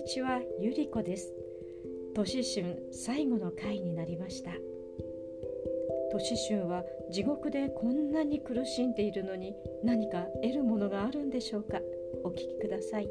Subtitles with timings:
[0.00, 1.30] にちはゆりこです。
[2.14, 4.50] 年春最後の回になりました。
[6.10, 11.80] 年春は地獄でこんなに苦しんでいるのに何か得るものがあるんでしょうか？
[12.24, 13.10] お聞きください。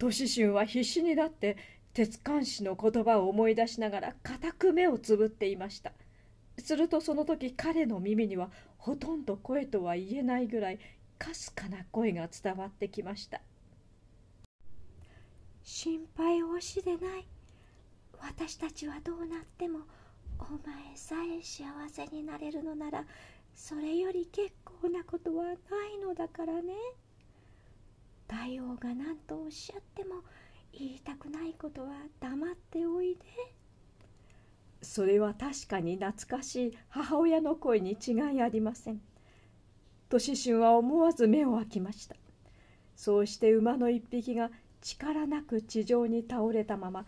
[0.00, 1.56] 年春は必死になって
[1.94, 5.92] 鉄管師の言葉を思い出しながら固く目をつぶっていました。
[6.58, 10.80] するとその時彼の耳にはほとんど声とは言えないぐらい
[11.22, 13.40] かすかな声が伝わってきました。
[15.62, 17.26] 心配をしでない。
[18.18, 19.80] 私たちはどうなっても
[20.40, 23.04] お前さえ幸せになれるのなら
[23.54, 25.56] それより結構なことはない
[26.04, 26.74] のだからね。
[28.26, 30.16] 大王が何とおっしゃっても
[30.72, 33.20] 言いたくないことは黙っておいで。
[34.80, 39.00] それは確かに懐かしい母親の声に違いありません
[40.12, 42.16] 年春は思わず目を開きました。
[42.96, 44.50] そうして馬の一匹が
[44.82, 47.06] 力なく地上に倒れたまま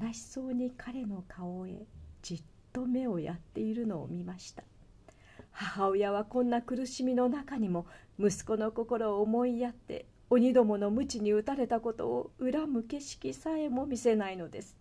[0.00, 1.86] 悲しそうに彼の顔へ
[2.22, 4.62] じっと目をやっているのを見ました。
[5.50, 7.86] 母親はこんな苦しみの中にも
[8.20, 14.76] 息子の心を思いやって鬼どもの鞭に打たれたことを恨む景色さえも見せないのです。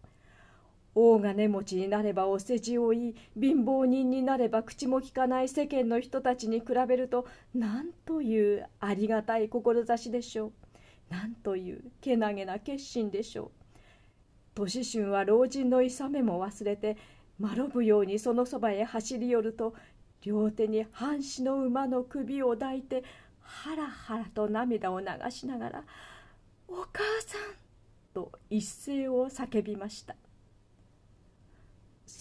[0.95, 10.52] 大金持ちになればお世辞を言い貧乏人になれば口も利かない世間の人たちに比べると何というありがたい志でしょう
[11.09, 13.52] 何というけなげな決心でしょう
[14.55, 16.97] 年春は老人の勇めも忘れて
[17.39, 19.73] まろぶようにそのそばへ走り寄ると
[20.21, 23.03] 両手に半紙の馬の首を抱いて
[23.41, 25.83] ハラハラと涙を流しながら
[26.67, 27.58] 「お母さん!」
[28.14, 30.16] と一声を叫びました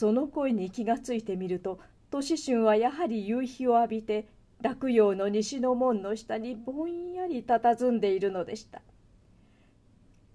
[0.03, 1.79] その声に気がついてみると
[2.11, 4.27] 年春はやはり夕日を浴びて
[4.61, 8.83] 洛陽の西の門の下にぼんやり佇んでいるのでした。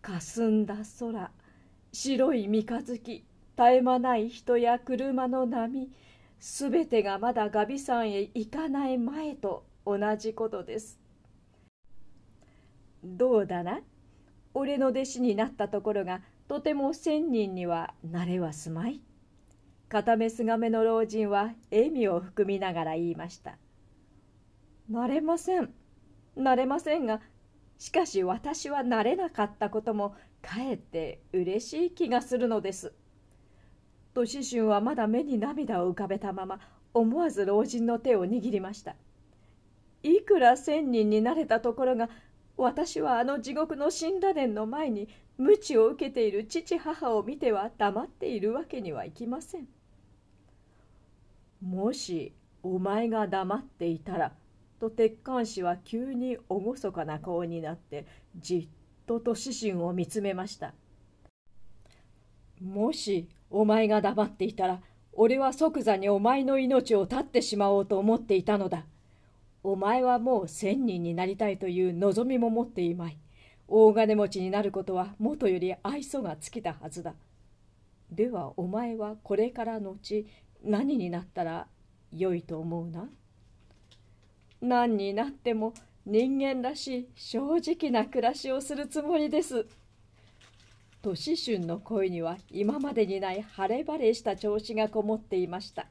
[0.02, 1.32] かすんだ空
[1.92, 3.26] 白い三日月絶
[3.58, 5.92] え間ない人や車の波
[6.40, 10.98] すべてがまだガビ山へ行かない前と同じことです。
[13.04, 13.82] どうだな？
[14.54, 19.02] 俺の弟子になったところがとても千人にはなれはすまい？
[19.90, 23.58] 片目すがめの老人は笑みを含みながら言いました
[24.90, 25.74] 「なれません。
[26.36, 27.22] なれませんが
[27.78, 32.94] しかし私はなれなかったこともかえって嬉しい気がするのです」
[34.14, 36.60] と思春はまだ目に涙を浮かべたまま
[36.94, 38.96] 思わず老人の手を握りました。
[40.04, 42.10] いくら千人になれたところが
[42.58, 49.68] 私はあの地獄の死んだ伝の前に鞭を受けている父母を見ては黙っているわけにはいきません。
[51.62, 54.34] もしお前が黙っていたら
[54.80, 58.06] と鉄管師は急に厳かな顔になって
[58.38, 60.74] じっとと思春を見つめました。
[62.62, 64.82] もしお前が黙っていたら
[65.14, 68.86] 俺は即座にお前の命を絶ってしまおうと思っていたのだ。
[69.64, 73.18] お前はもう千人になりたいという望みも持っていまい。
[73.68, 77.16] 大金持ちになることはもとより愛想が尽きたはずだ。
[78.12, 80.28] ではお前はこれからのち
[80.64, 81.68] 何になったら
[82.12, 83.10] 良いと思うな？
[84.62, 85.74] 何になっても
[86.06, 89.66] 人間らしい正直な暮らしをするつもりです。
[91.02, 95.88] 年春の声には今までにない晴れ晴れした調子がこもっていました。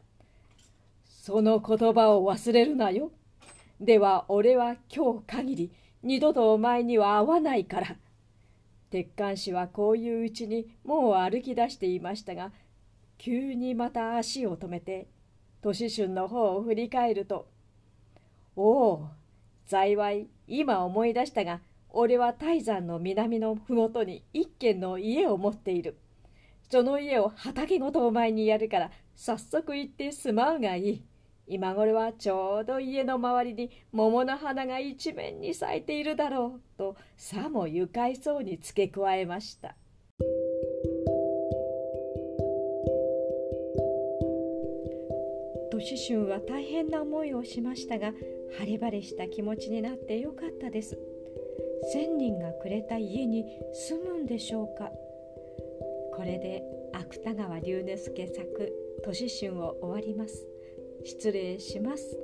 [1.06, 3.12] その言葉を忘れるなよ。
[3.80, 5.72] では俺は今日限り
[6.02, 7.96] 二度とお前には会わないから。
[8.90, 12.52] 鉄管師はこういううちにもう歩き出していましたが
[13.18, 15.08] 急にまた足を止めて
[15.62, 17.48] 年春の方を振り返ると
[18.56, 19.08] 「おお
[19.64, 21.60] 幸い今思い出したが
[21.90, 25.96] 俺は泰山の南の麓に一軒の家を持っている
[26.70, 31.04] その家を畑ごとお前にやるから早速行って住まうがいい
[31.48, 39.76] 今頃はちょうど家の周りに桃の花が一面に咲いているだろうとさも愉快そうに付け加えました。
[45.88, 48.12] 思春は大変な思いをしましたが
[48.58, 50.98] 晴れ晴れした気持ちになってよかったです。
[51.94, 54.90] 1000人がくれた家に住むんでしょうか。
[56.16, 58.72] これで芥川龍之介作
[59.04, 60.48] 「年春」を終わります。
[61.04, 62.18] 失礼します。